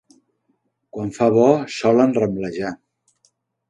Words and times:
Quan 0.97 1.13
fa 1.19 1.29
bo 1.37 1.45
solen 1.77 2.19
ramblejar. 2.21 2.77